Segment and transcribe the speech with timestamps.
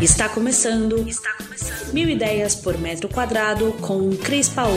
[0.00, 1.08] Está começando.
[1.08, 1.92] Está começando.
[1.92, 4.76] Mil ideias por metro quadrado com Cris Paola.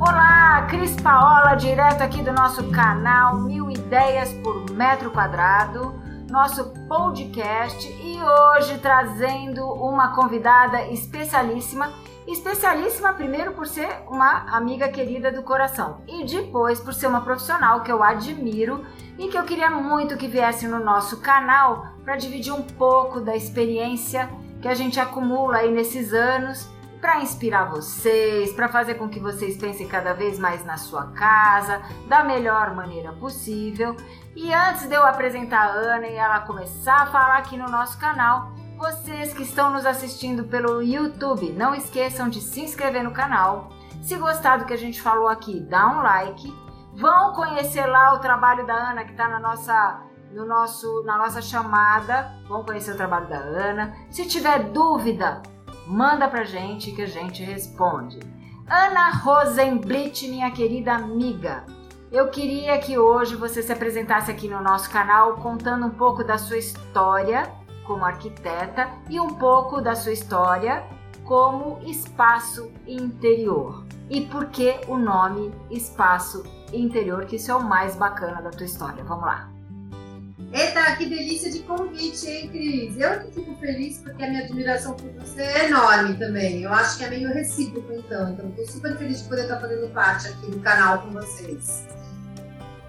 [0.00, 5.95] Olá, Cris Paola, direto aqui do nosso canal Mil Ideias por Metro Quadrado
[6.30, 11.92] nosso podcast e hoje trazendo uma convidada especialíssima.
[12.26, 17.82] Especialíssima, primeiro, por ser uma amiga querida do coração e depois por ser uma profissional
[17.82, 18.84] que eu admiro
[19.16, 23.36] e que eu queria muito que viesse no nosso canal para dividir um pouco da
[23.36, 24.28] experiência
[24.60, 26.68] que a gente acumula aí nesses anos
[27.00, 31.82] para inspirar vocês, para fazer com que vocês pensem cada vez mais na sua casa,
[32.08, 33.96] da melhor maneira possível.
[34.34, 37.98] E antes de eu apresentar a Ana e ela começar a falar aqui no nosso
[37.98, 43.70] canal, vocês que estão nos assistindo pelo YouTube, não esqueçam de se inscrever no canal.
[44.02, 46.54] Se gostar do que a gente falou aqui, dá um like.
[46.94, 51.40] Vão conhecer lá o trabalho da Ana que está na nossa no nosso na nossa
[51.40, 52.34] chamada.
[52.46, 53.96] Vão conhecer o trabalho da Ana.
[54.10, 55.42] Se tiver dúvida,
[55.86, 58.18] manda pra gente que a gente responde.
[58.68, 61.64] Ana Rosenblit, minha querida amiga,
[62.10, 66.38] eu queria que hoje você se apresentasse aqui no nosso canal contando um pouco da
[66.38, 67.50] sua história
[67.86, 70.84] como arquiteta e um pouco da sua história
[71.24, 73.84] como espaço interior.
[74.08, 78.66] E por que o nome espaço interior, que isso é o mais bacana da tua
[78.66, 79.02] história.
[79.04, 79.55] Vamos lá.
[80.52, 82.98] Eita, que delícia de convite, hein, Cris?
[82.98, 86.62] Eu que fico feliz porque a minha admiração por você é enorme também.
[86.62, 88.30] Eu acho que é meio recíproco, então.
[88.30, 91.86] Então, estou super feliz de poder estar fazendo parte aqui do canal com vocês.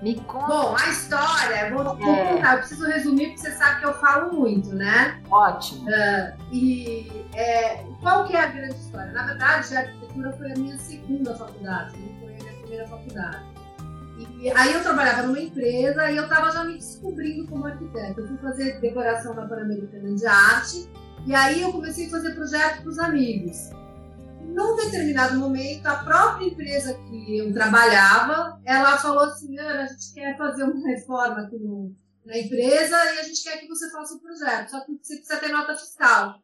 [0.01, 0.47] Me conta.
[0.47, 2.35] Bom, a história, vou, vou é.
[2.35, 5.19] contar, eu preciso resumir porque você sabe que eu falo muito, né?
[5.31, 5.89] Ótimo.
[5.89, 9.11] Uh, e é, qual que é a grande história?
[9.11, 13.56] Na verdade, a arquitetura foi a minha segunda faculdade, não foi a minha primeira faculdade.
[14.17, 18.21] E aí eu trabalhava numa empresa e eu estava já me descobrindo como arquiteta.
[18.21, 20.89] Eu fui fazer decoração na Pan-Americana de Arte
[21.25, 23.69] e aí eu comecei a fazer projetos para os amigos
[24.57, 30.13] num determinado momento, a própria empresa que eu trabalhava, ela falou assim, Ana, a gente
[30.13, 31.95] quer fazer uma reforma aqui no,
[32.25, 35.39] na empresa e a gente quer que você faça o projeto, só que você precisa
[35.39, 36.41] ter nota fiscal.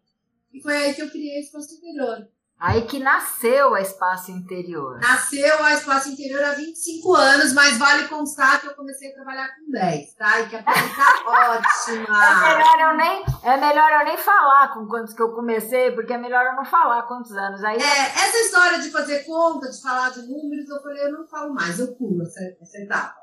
[0.54, 2.28] E foi aí que eu criei o Espaço Interior.
[2.64, 4.98] Aí que nasceu a Espaço Interior.
[5.02, 9.50] Nasceu a Espaço Interior há 25 anos, mas vale constar que eu comecei a trabalhar
[9.50, 10.40] com 10, tá?
[10.40, 12.24] E que a coisa tá ótima.
[12.24, 16.14] É melhor, eu nem, é melhor eu nem falar com quantos que eu comecei, porque
[16.14, 17.62] é melhor eu não falar quantos anos.
[17.66, 21.28] Aí é, essa história de fazer conta, de falar de números, eu falei, eu não
[21.28, 23.18] falo mais, eu pulo essa, essa etapa.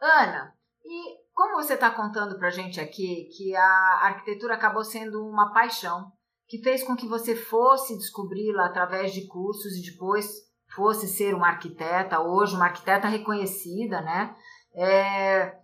[0.00, 5.52] Ana, e como você está contando pra gente aqui que a arquitetura acabou sendo uma
[5.52, 6.12] paixão
[6.52, 10.30] que fez com que você fosse descobri-la através de cursos e depois
[10.76, 14.36] fosse ser uma arquiteta, hoje uma arquiteta reconhecida, né?
[14.74, 15.56] É,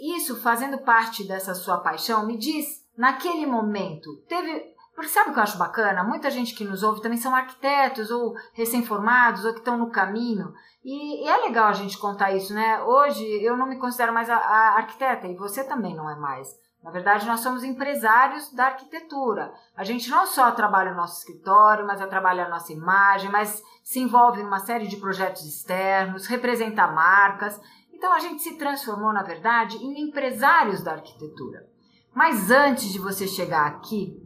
[0.00, 4.72] isso fazendo parte dessa sua paixão, me diz, naquele momento, teve.
[4.94, 6.04] Porque sabe o que eu acho bacana?
[6.04, 10.52] Muita gente que nos ouve também são arquitetos ou recém-formados ou que estão no caminho.
[10.84, 12.80] E, e, é legal a gente contar isso, né?
[12.84, 16.48] Hoje eu não me considero mais a, a arquiteta e você também não é mais.
[16.82, 19.52] Na verdade, nós somos empresários da arquitetura.
[19.76, 24.00] A gente não só trabalha o nosso escritório, mas trabalha a nossa imagem, mas se
[24.00, 27.60] envolve em uma série de projetos externos, representa marcas.
[27.92, 31.64] Então a gente se transformou, na verdade, em empresários da arquitetura.
[32.12, 34.20] Mas antes de você chegar aqui,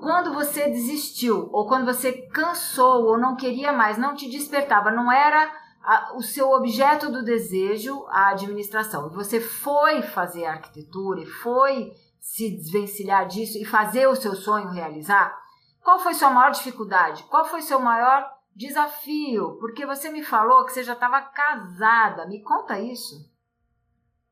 [0.00, 5.12] quando você desistiu, ou quando você cansou, ou não queria mais, não te despertava, não
[5.12, 5.52] era
[5.88, 11.94] a, o seu objeto do desejo, a administração, e você foi fazer arquitetura e foi
[12.20, 15.34] se desvencilhar disso e fazer o seu sonho realizar,
[15.82, 17.22] qual foi sua maior dificuldade?
[17.30, 19.56] Qual foi seu maior desafio?
[19.58, 22.26] Porque você me falou que você já estava casada.
[22.26, 23.16] Me conta isso.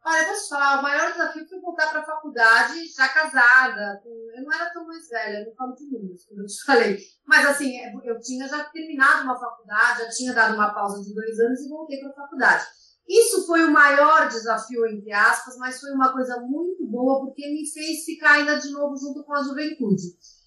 [0.08, 4.00] Olha, falar, o maior desafio foi voltar para a faculdade já casada.
[4.04, 6.98] Eu não era tão mais velha, não falo de números, como eu te falei.
[7.26, 11.12] Mas assim, é, eu tinha já terminado uma faculdade, já tinha dado uma pausa de
[11.12, 12.64] dois anos e voltei para a faculdade.
[13.08, 17.68] Isso foi o maior desafio, entre aspas, mas foi uma coisa muito boa porque me
[17.68, 20.04] fez ficar ainda de novo junto com a juventude.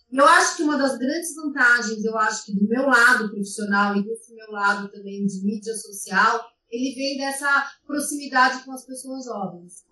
[0.09, 4.05] Eu acho que uma das grandes vantagens, eu acho que do meu lado profissional e
[4.05, 9.87] desse meu lado também de mídia social, ele vem dessa proximidade com as pessoas jovens.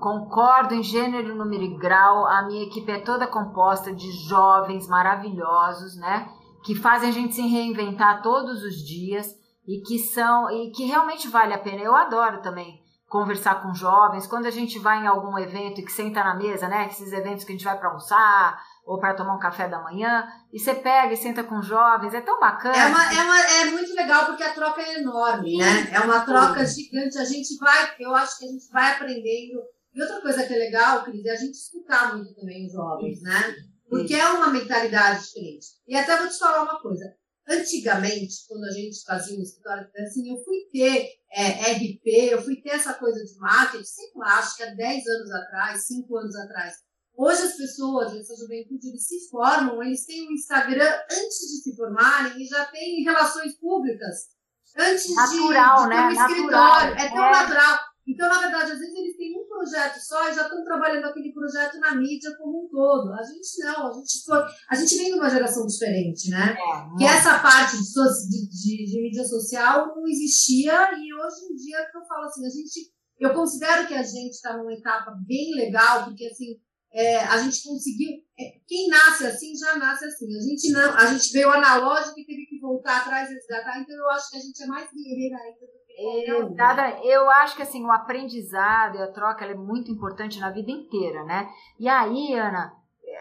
[0.00, 2.26] Concordo em gênero, número e grau.
[2.26, 6.28] A minha equipe é toda composta de jovens maravilhosos, né?
[6.64, 9.32] Que fazem a gente se reinventar todos os dias
[9.66, 11.82] e que são e que realmente vale a pena.
[11.82, 14.26] Eu adoro também conversar com jovens.
[14.26, 16.86] Quando a gente vai em algum evento e que senta na mesa, né?
[16.86, 20.26] Esses eventos que a gente vai para almoçar, ou para tomar um café da manhã,
[20.52, 22.76] e você pega e senta com jovens, é tão bacana.
[22.76, 25.90] É, uma, é, uma, é muito legal porque a troca é enorme, né?
[25.92, 27.18] É uma troca gigante.
[27.18, 29.62] A gente vai, eu acho que a gente vai aprendendo.
[29.94, 33.22] E outra coisa que é legal, Cris, é a gente escutar muito também os jovens,
[33.22, 33.54] né?
[33.88, 35.66] Porque é uma mentalidade diferente.
[35.86, 37.14] E até vou te falar uma coisa.
[37.46, 42.56] Antigamente, quando a gente fazia um escritório, assim, eu fui ter é, RP, eu fui
[42.62, 46.36] ter essa coisa de marketing, sei lá, acho que há 10 anos atrás, 5 anos
[46.36, 46.74] atrás.
[47.16, 51.76] Hoje as pessoas, essa juventude, eles se formam, eles têm um Instagram antes de se
[51.76, 54.32] formarem e já têm relações públicas.
[54.76, 55.96] Antes natural, de, de né?
[55.96, 56.94] ter um escritório.
[56.94, 57.30] É tão é.
[57.30, 57.78] natural.
[58.06, 61.32] Então, na verdade, às vezes eles têm um projeto só e já estão trabalhando aquele
[61.32, 63.12] projeto na mídia como um todo.
[63.12, 66.56] A gente não, a gente, foi, a gente vem de uma geração diferente, né?
[66.58, 71.54] É, que essa parte de, de, de, de, mídia social não existia e hoje em
[71.54, 75.12] dia que eu falo assim, a gente, eu considero que a gente está numa etapa
[75.24, 76.58] bem legal, porque assim,
[76.92, 78.22] é, a gente conseguiu.
[78.38, 80.26] É, quem nasce assim já nasce assim.
[80.36, 83.96] A gente não, a gente veio analógico e teve que voltar atrás e resgatar, então
[83.96, 87.54] eu acho que a gente é mais guerreira ainda do que eu, dada, eu acho
[87.54, 91.48] que assim, o aprendizado e a troca é muito importante na vida inteira, né?
[91.78, 92.72] E aí, Ana,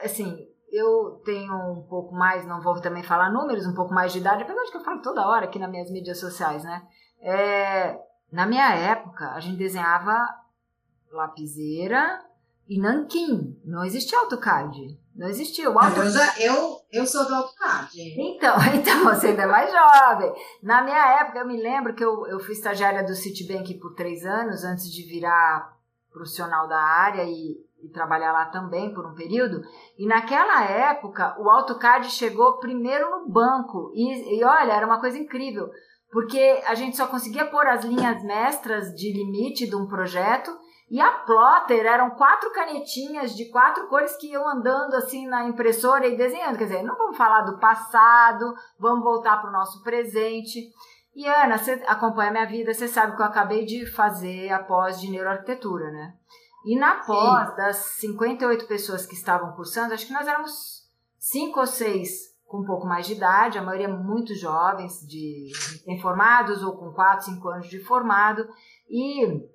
[0.03, 4.19] assim, eu tenho um pouco mais, não vou também falar números, um pouco mais de
[4.19, 6.81] idade, apesar de que eu falo toda hora aqui nas minhas mídias sociais, né?
[7.19, 7.99] É,
[8.31, 10.17] na minha época, a gente desenhava
[11.11, 12.23] lapiseira,
[12.71, 14.97] e Nanquim, não existia AutoCAD.
[15.13, 15.69] Não existia.
[15.69, 16.05] O AutoCAD.
[16.05, 17.99] Eu, já, eu, eu sou do AutoCAD.
[18.17, 20.33] Então, então, você ainda é mais jovem.
[20.63, 24.25] Na minha época, eu me lembro que eu, eu fui estagiária do Citibank por três
[24.25, 25.69] anos, antes de virar
[26.13, 29.61] profissional da área e, e trabalhar lá também por um período.
[29.99, 33.91] E naquela época, o AutoCAD chegou primeiro no banco.
[33.93, 35.69] E, e olha, era uma coisa incrível.
[36.09, 40.51] Porque a gente só conseguia pôr as linhas mestras de limite de um projeto
[40.91, 46.05] e a plotter eram quatro canetinhas de quatro cores que iam andando assim na impressora
[46.05, 46.57] e desenhando.
[46.57, 50.69] Quer dizer, não vamos falar do passado, vamos voltar para o nosso presente.
[51.15, 54.99] E Ana, você acompanha minha vida, você sabe que eu acabei de fazer a pós
[54.99, 56.13] de neuroarquitetura, né?
[56.65, 57.55] E na pós, Sim.
[57.55, 62.65] das 58 pessoas que estavam cursando, acho que nós éramos cinco ou seis com um
[62.65, 67.69] pouco mais de idade, a maioria muito jovens, de recém-formados ou com 4, 5 anos
[67.69, 68.45] de formado.
[68.89, 69.49] E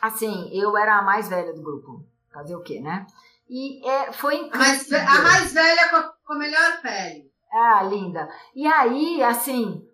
[0.00, 2.04] assim, eu era a mais velha do grupo.
[2.32, 3.06] Fazer o quê, né?
[3.48, 4.58] E é, foi incrível.
[4.58, 7.30] A mais, a mais velha com a, com a melhor pele.
[7.52, 8.28] Ah, linda.
[8.54, 9.86] E aí, assim,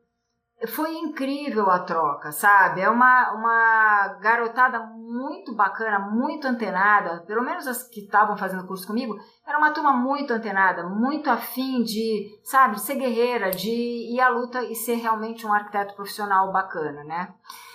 [0.69, 2.81] foi incrível a troca, sabe?
[2.81, 4.81] É uma, uma garotada
[5.13, 9.15] muito bacana, muito antenada, pelo menos as que estavam fazendo curso comigo,
[9.47, 14.63] era uma turma muito antenada, muito afim de, sabe, ser guerreira, de ir à luta
[14.65, 17.35] e ser realmente um arquiteto profissional bacana, né?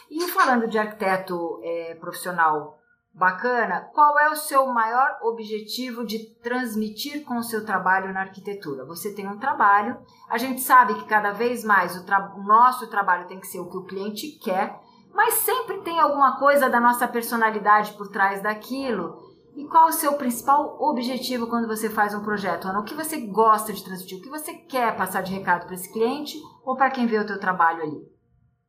[0.09, 2.79] E falando de arquiteto é, profissional
[3.13, 8.85] bacana, qual é o seu maior objetivo de transmitir com o seu trabalho na arquitetura?
[8.85, 9.97] Você tem um trabalho,
[10.29, 13.59] a gente sabe que cada vez mais o, tra o nosso trabalho tem que ser
[13.59, 14.79] o que o cliente quer,
[15.17, 19.17] mas sempre tem alguma coisa da nossa personalidade por trás daquilo.
[19.55, 22.81] E qual o seu principal objetivo quando você faz um projeto, Ana?
[22.81, 24.19] O que você gosta de transmitir?
[24.19, 27.25] O que você quer passar de recado para esse cliente ou para quem vê o
[27.25, 28.17] teu trabalho ali?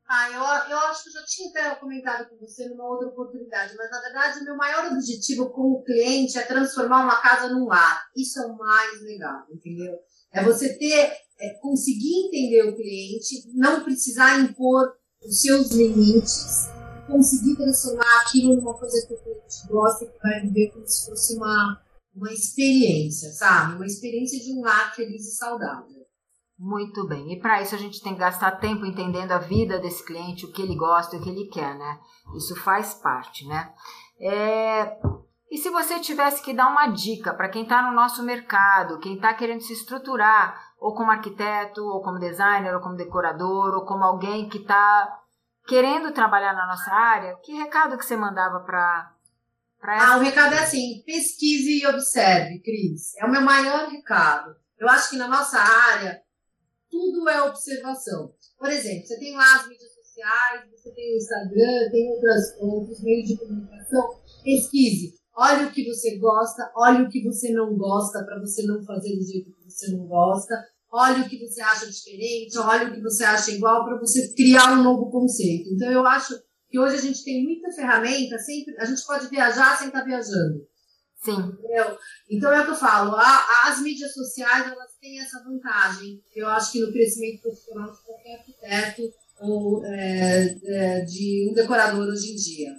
[0.08, 3.76] Ah, eu, eu acho que eu já tinha até comentado com você numa outra oportunidade,
[3.76, 7.66] mas na verdade o meu maior objetivo com o cliente é transformar uma casa num
[7.66, 8.06] lar.
[8.16, 9.98] Isso é o mais legal, entendeu?
[10.32, 16.68] É você ter, é, conseguir entender o cliente, não precisar impor os seus limites,
[17.06, 21.06] conseguir transformar aquilo numa coisa que o cliente gosta e que vai viver como se
[21.06, 21.80] fosse uma,
[22.14, 23.76] uma experiência, sabe?
[23.76, 25.98] Uma experiência de um lar feliz e saudável.
[26.58, 27.32] Muito bem.
[27.32, 30.52] E para isso a gente tem que gastar tempo entendendo a vida desse cliente, o
[30.52, 32.00] que ele gosta, o que ele quer, né?
[32.36, 33.72] Isso faz parte, né?
[34.20, 34.98] É...
[35.50, 39.14] E se você tivesse que dar uma dica para quem está no nosso mercado, quem
[39.14, 44.04] está querendo se estruturar, ou como arquiteto, ou como designer, ou como decorador, ou como
[44.04, 45.20] alguém que está
[45.66, 49.12] querendo trabalhar na nossa área, que recado que você mandava para
[49.82, 50.14] essa...
[50.14, 53.16] Ah, o recado é assim: pesquise e observe, Cris.
[53.16, 54.56] É o meu maior recado.
[54.78, 56.22] Eu acho que na nossa área
[56.90, 58.32] tudo é observação.
[58.58, 63.02] Por exemplo, você tem lá as mídias sociais, você tem o Instagram, tem outras, outros
[63.02, 64.20] meios de comunicação.
[64.42, 65.18] Pesquise.
[65.36, 69.16] Olha o que você gosta, olha o que você não gosta, para você não fazer
[69.16, 70.54] do jeito você não gosta.
[70.90, 74.72] Olha o que você acha diferente, olha o que você acha igual, para você criar
[74.72, 75.68] um novo conceito.
[75.74, 76.34] Então, eu acho
[76.70, 80.04] que hoje a gente tem muita ferramenta, sempre, a gente pode viajar sem estar tá
[80.04, 80.66] viajando.
[81.16, 81.32] Sim.
[81.32, 81.98] Entendeu?
[82.30, 86.22] Então é o que eu falo, a, as mídias sociais elas têm essa vantagem.
[86.34, 89.02] Eu acho que no crescimento profissional de qualquer arquiteto
[89.40, 92.70] ou é, é, de um decorador hoje em dia.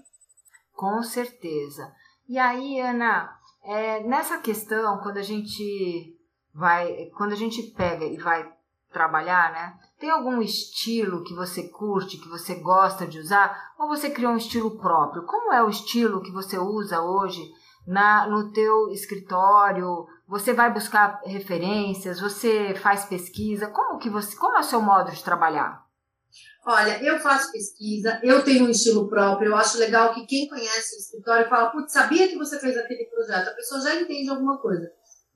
[0.74, 1.92] Com certeza.
[2.28, 3.30] E aí, Ana,
[3.66, 6.18] é, nessa questão, quando a gente
[6.54, 8.50] vai, quando a gente pega e vai
[8.92, 9.74] trabalhar, né?
[10.00, 14.38] Tem algum estilo que você curte, que você gosta de usar, ou você criou um
[14.38, 15.26] estilo próprio?
[15.26, 17.42] Como é o estilo que você usa hoje
[17.86, 20.08] na no teu escritório?
[20.28, 22.20] Você vai buscar referências?
[22.20, 23.68] Você faz pesquisa?
[23.68, 25.88] Como que você, como é o seu modo de trabalhar?
[26.66, 30.96] Olha, eu faço pesquisa, eu tenho um estilo próprio, eu acho legal que quem conhece
[30.96, 34.58] o escritório fala, putz, sabia que você fez aquele projeto, a pessoa já entende alguma
[34.60, 34.88] coisa.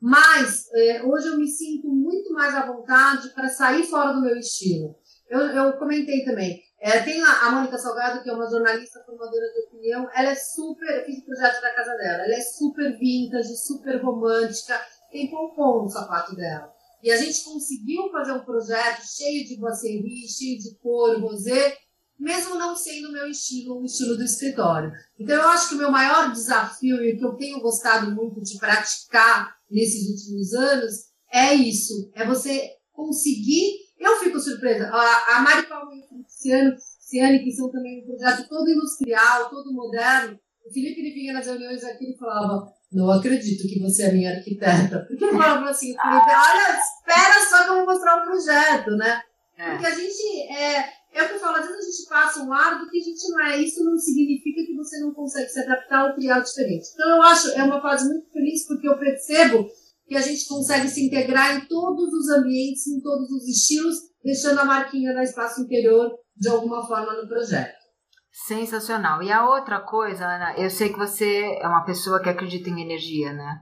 [0.06, 4.36] Mas é, hoje eu me sinto muito mais à vontade para sair fora do meu
[4.36, 4.98] estilo.
[5.30, 6.62] Eu, eu comentei também.
[6.82, 10.10] É, tem a, Mônica Salgado, que é uma jornalista formadora de opinião.
[10.14, 10.90] Ela é super.
[10.90, 12.26] Eu fiz o projeto da casa dela.
[12.26, 14.78] Ela é super vintage, super romântica.
[15.10, 16.70] Tem pompom no sapato dela.
[17.02, 21.78] E a gente conseguiu fazer um projeto cheio de boiserie, cheio de couro, rosé,
[22.20, 24.92] mesmo não sendo o meu estilo, o estilo do escritório.
[25.18, 28.42] Então, eu acho que o meu maior desafio e o que eu tenho gostado muito
[28.42, 30.94] de praticar nesses últimos anos
[31.32, 33.84] é isso: é você conseguir.
[34.00, 34.88] Eu fico surpresa.
[34.88, 39.74] A, a Mari Paulo e o Ciane, que são também um projeto todo industrial, todo
[39.74, 40.38] moderno.
[40.66, 44.32] O Felipe ele vinha nas reuniões aqui e falava: Não acredito que você é minha
[44.32, 45.06] arquiteta.
[45.08, 49.22] Porque ele falava assim: olha, espera só que eu vou mostrar o projeto, né?
[49.58, 49.72] É.
[49.72, 50.52] Porque a gente.
[50.52, 53.00] É, é o que eu falo, às vezes a gente passa um ar do que
[53.00, 53.58] a gente não é.
[53.58, 56.88] Isso não significa que você não consegue se adaptar ou criar diferente.
[56.94, 59.68] Então eu acho, é uma fase muito feliz porque eu percebo
[60.08, 64.60] que a gente consegue se integrar em todos os ambientes, em todos os estilos, deixando
[64.60, 67.84] a marquinha da espaço interior de alguma forma no projeto.
[68.32, 69.22] Sensacional.
[69.22, 72.82] E a outra coisa, Ana, eu sei que você é uma pessoa que acredita em
[72.82, 73.62] energia, né?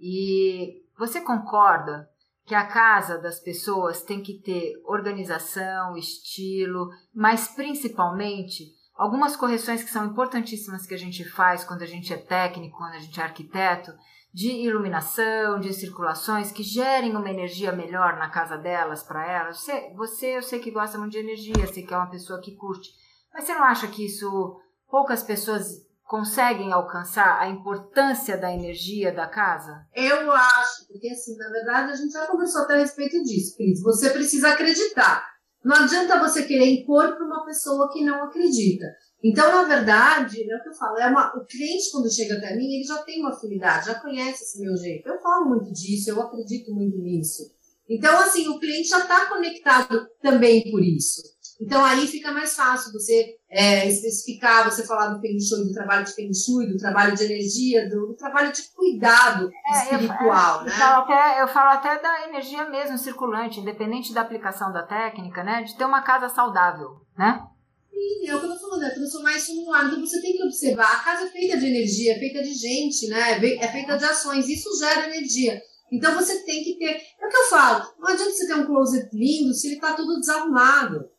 [0.00, 2.08] E você concorda
[2.48, 9.90] que a casa das pessoas tem que ter organização, estilo, mas principalmente algumas correções que
[9.90, 13.22] são importantíssimas que a gente faz quando a gente é técnico, quando a gente é
[13.22, 13.92] arquiteto,
[14.32, 19.58] de iluminação, de circulações que gerem uma energia melhor na casa delas para elas.
[19.58, 22.56] Você, você, eu sei que gosta muito de energia, sei que é uma pessoa que
[22.56, 22.88] curte,
[23.32, 29.26] mas você não acha que isso poucas pessoas conseguem alcançar a importância da energia da
[29.26, 29.86] casa?
[29.94, 33.82] Eu acho, porque assim, na verdade, a gente já conversou até a respeito disso, Cris.
[33.82, 35.22] Você precisa acreditar.
[35.62, 38.86] Não adianta você querer impor para uma pessoa que não acredita.
[39.22, 42.56] Então, na verdade, é o que eu falo, é uma, o cliente, quando chega até
[42.56, 45.06] mim, ele já tem uma afinidade, já conhece esse meu jeito.
[45.06, 47.42] Eu falo muito disso, eu acredito muito nisso.
[47.88, 51.20] Então, assim, o cliente já está conectado também por isso.
[51.60, 56.04] Então aí fica mais fácil você é, especificar, você falar do Feng Shui, do trabalho
[56.04, 60.66] de Feng Shui, do trabalho de energia, do, do trabalho de cuidado é, espiritual, eu,
[60.66, 60.72] né?
[60.72, 65.42] Eu falo, até, eu falo até da energia mesmo circulante, independente da aplicação da técnica,
[65.42, 65.62] né?
[65.62, 67.42] De ter uma casa saudável, né?
[67.90, 69.86] Sim, é o que eu tô falando, é transformar isso num ar.
[69.86, 73.08] Então você tem que observar, a casa é feita de energia, é feita de gente,
[73.08, 73.44] né?
[73.56, 75.60] É feita de ações, isso gera energia.
[75.90, 77.02] Então você tem que ter.
[77.20, 79.94] É o que eu falo, não adianta você ter um closet lindo se ele está
[79.94, 81.10] tudo desarrumado.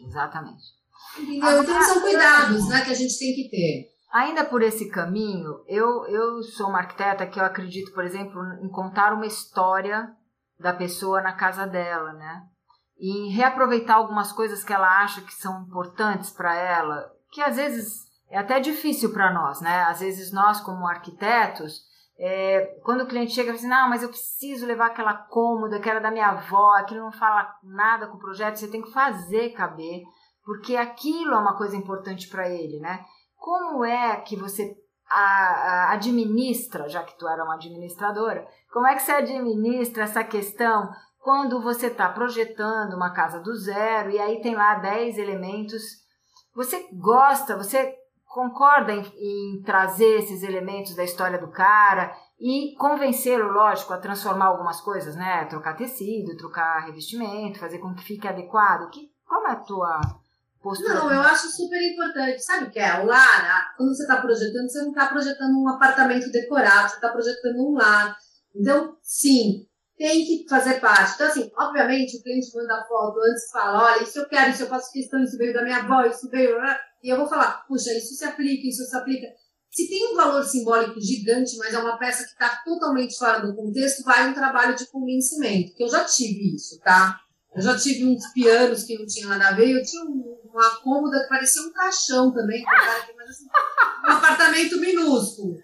[0.00, 0.62] Exatamente.
[1.18, 1.62] Entendeu?
[1.62, 3.94] Então são cuidados né, que a gente tem que ter.
[4.12, 8.68] Ainda por esse caminho, eu, eu sou uma arquiteta que eu acredito, por exemplo, em
[8.68, 10.08] contar uma história
[10.58, 12.42] da pessoa na casa dela, né?
[12.96, 17.56] E em reaproveitar algumas coisas que ela acha que são importantes para ela, que às
[17.56, 19.82] vezes é até difícil para nós, né?
[19.82, 21.80] Às vezes nós, como arquitetos,
[22.18, 25.80] é, quando o cliente chega e fala assim, não, mas eu preciso levar aquela cômoda
[25.80, 28.92] que era da minha avó, aquilo não fala nada com o projeto, você tem que
[28.92, 30.02] fazer caber,
[30.44, 33.04] porque aquilo é uma coisa importante para ele, né?
[33.36, 34.76] Como é que você
[35.10, 40.24] a, a, administra, já que tu era uma administradora, como é que você administra essa
[40.24, 45.82] questão quando você está projetando uma casa do zero e aí tem lá 10 elementos?
[46.54, 47.94] Você gosta, você
[48.34, 54.46] concorda em, em, trazer esses elementos da história do cara e convencê-lo, lógico, a transformar
[54.46, 55.44] algumas coisas, né?
[55.44, 58.90] Trocar tecido, trocar revestimento, fazer com que fique adequado.
[58.90, 60.00] Que, qual é a tua
[60.60, 60.94] postura?
[60.94, 62.40] Não, eu acho super importante.
[62.40, 63.00] Sabe o que é?
[63.00, 67.10] O lar, quando você está projetando, você não está projetando um apartamento decorado, você está
[67.10, 68.16] projetando um lar.
[68.52, 69.64] Então, sim,
[69.96, 71.14] tem que fazer parte.
[71.14, 74.68] Então, assim, obviamente, o cliente manda foto antes fala, olha, isso eu quero, isso eu
[74.68, 76.60] faço questão, isso veio da minha avó, isso veio...
[76.60, 76.76] Né?
[77.04, 79.26] E eu vou falar, puxa, isso se aplica, isso se aplica.
[79.70, 83.54] Se tem um valor simbólico gigante, mas é uma peça que está totalmente fora do
[83.54, 87.20] contexto, vai um trabalho de convencimento, que eu já tive isso, tá?
[87.54, 90.80] Eu já tive uns pianos que não tinham nada a ver, eu tinha um, uma
[90.80, 92.64] cômoda que parecia um caixão também,
[93.28, 93.44] assim,
[94.06, 95.58] um apartamento minúsculo.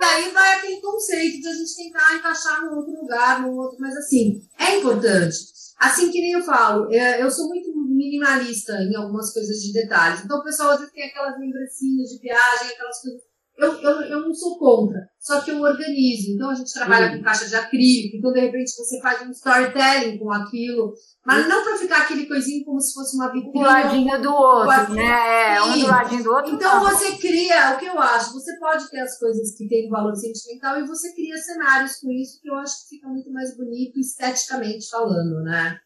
[0.00, 3.94] Daí vai aquele conceito de a gente tentar encaixar num outro lugar, num outro, mas
[3.98, 5.36] assim, é importante.
[5.78, 7.65] Assim que nem eu falo, é, eu sou muito
[7.96, 10.24] minimalista em algumas coisas de detalhes.
[10.24, 13.20] Então o pessoal às vezes tem aquelas lembrancinhas de viagem, aquelas coisas.
[13.58, 16.32] eu, eu, eu não sou contra, só que eu organizo.
[16.32, 17.18] Então a gente trabalha uhum.
[17.18, 20.92] com caixa de acrílico, então de repente você faz um storytelling com aquilo,
[21.24, 21.48] mas uhum.
[21.48, 23.58] não para ficar aquele coisinho como se fosse uma vitrine.
[23.58, 25.56] Um ladinho do outro, né?
[25.56, 26.54] É, um do ladinho do outro.
[26.54, 26.90] Então não.
[26.90, 30.78] você cria, o que eu acho, você pode ter as coisas que têm valor sentimental
[30.78, 34.88] e você cria cenários com isso que eu acho que fica muito mais bonito esteticamente
[34.90, 35.78] falando, né?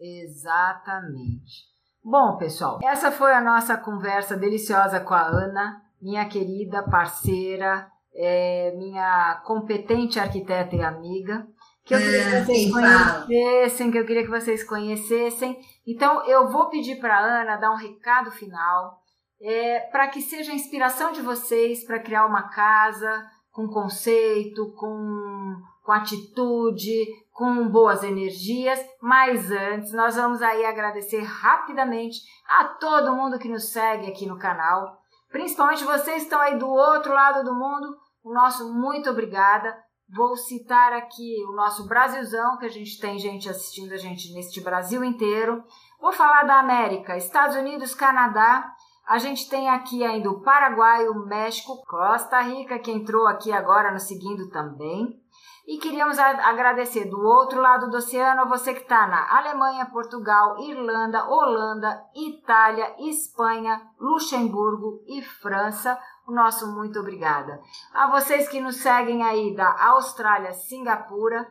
[0.00, 1.66] Exatamente.
[2.02, 8.74] Bom, pessoal, essa foi a nossa conversa deliciosa com a Ana minha querida parceira, é,
[8.76, 11.46] minha competente arquiteta e amiga,
[11.84, 15.58] que eu queria que é, vocês conhecessem, que eu queria que vocês conhecessem.
[15.86, 19.00] Então, eu vou pedir para a Ana dar um recado final,
[19.40, 25.56] é, para que seja a inspiração de vocês para criar uma casa com conceito, com,
[25.82, 27.06] com atitude,
[27.38, 28.78] com boas energias.
[29.00, 32.18] Mas antes, nós vamos aí agradecer rapidamente
[32.58, 34.98] a todo mundo que nos segue aqui no canal
[35.30, 39.76] Principalmente vocês que estão aí do outro lado do mundo, o nosso muito obrigada.
[40.10, 44.60] Vou citar aqui o nosso Brasilzão, que a gente tem gente assistindo a gente neste
[44.62, 45.62] Brasil inteiro.
[46.00, 48.72] Vou falar da América, Estados Unidos, Canadá.
[49.06, 53.92] A gente tem aqui ainda o Paraguai, o México, Costa Rica, que entrou aqui agora
[53.92, 55.20] no seguindo também.
[55.68, 61.28] E queríamos agradecer do outro lado do oceano você que está na Alemanha, Portugal, Irlanda,
[61.28, 66.00] Holanda, Itália, Espanha, Luxemburgo e França.
[66.26, 67.60] O nosso muito obrigada.
[67.92, 71.46] A vocês que nos seguem aí da Austrália, Singapura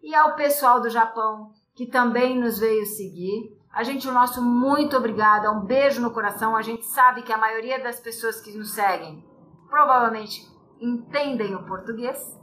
[0.00, 3.58] e ao pessoal do Japão que também nos veio seguir.
[3.72, 6.54] A gente, o nosso muito obrigada, um beijo no coração.
[6.54, 9.26] A gente sabe que a maioria das pessoas que nos seguem
[9.68, 10.48] provavelmente
[10.80, 12.40] entendem o português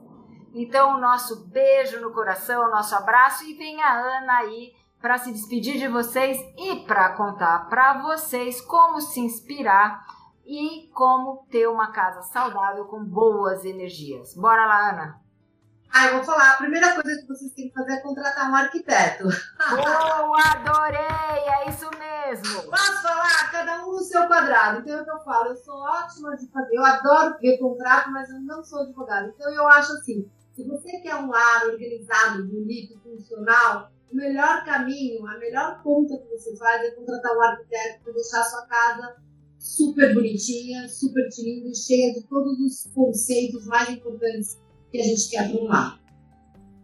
[0.54, 5.18] então, o nosso beijo no coração, o nosso abraço e vem a Ana aí para
[5.18, 10.06] se despedir de vocês e para contar para vocês como se inspirar
[10.46, 14.36] e como ter uma casa saudável com boas energias.
[14.36, 15.29] Bora lá, Ana!
[15.92, 16.52] Ah, eu vou falar.
[16.52, 19.24] A primeira coisa que vocês têm que fazer é contratar um arquiteto.
[19.24, 21.00] Boa, adorei!
[21.00, 22.70] É isso mesmo!
[22.70, 23.52] Posso falar?
[23.52, 24.80] Cada um no seu quadrado.
[24.80, 25.50] Então é o que eu falo.
[25.50, 26.76] Eu sou ótima de fazer.
[26.76, 29.34] Eu adoro ver contrato, mas eu não sou advogada.
[29.36, 35.26] Então eu acho assim se você quer um lar organizado, bonito, funcional, o melhor caminho,
[35.26, 39.16] a melhor ponta que você faz é contratar um arquiteto para deixar a sua casa
[39.58, 44.60] super bonitinha, super linda, cheia de todos os conceitos mais importantes
[44.92, 46.00] que a gente quer para.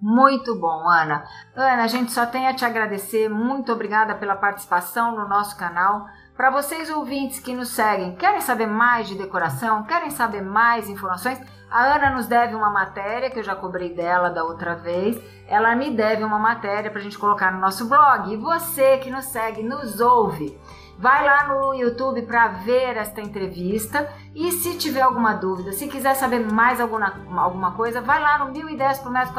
[0.02, 1.24] Muito bom, Ana.
[1.56, 3.30] Ana, a gente só tem a te agradecer.
[3.30, 6.06] Muito obrigada pela participação no nosso canal.
[6.36, 9.84] Para vocês ouvintes que nos seguem, querem saber mais de decoração?
[9.84, 11.42] Querem saber mais informações?
[11.72, 15.20] A Ana nos deve uma matéria que eu já cobrei dela da outra vez.
[15.48, 18.32] Ela me deve uma matéria para a gente colocar no nosso blog.
[18.32, 20.60] E você que nos segue, nos ouve.
[20.98, 26.16] Vai lá no YouTube para ver esta entrevista e se tiver alguma dúvida, se quiser
[26.16, 29.34] saber mais alguma, alguma coisa, vai lá no 1010 por metro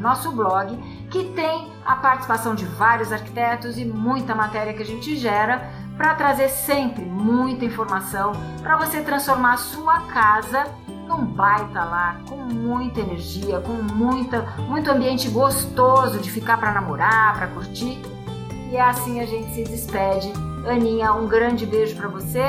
[0.00, 0.76] nosso blog,
[1.10, 6.14] que tem a participação de vários arquitetos e muita matéria que a gente gera para
[6.14, 13.00] trazer sempre muita informação para você transformar a sua casa num baita lar, com muita
[13.00, 18.00] energia, com muita, muito ambiente gostoso de ficar para namorar, para curtir.
[18.70, 20.32] E assim a gente se despede.
[20.68, 22.42] Aninha, um grande beijo para você.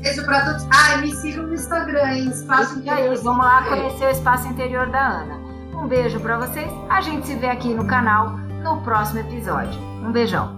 [0.00, 0.66] Beijo para todos.
[0.70, 3.16] Ah, me sigam no Instagram, em Espaço Interior.
[3.22, 5.38] Vamos lá conhecer o espaço interior da Ana.
[5.74, 6.70] Um beijo para vocês.
[6.88, 8.30] A gente se vê aqui no canal
[8.62, 9.80] no próximo episódio.
[10.04, 10.57] Um beijão.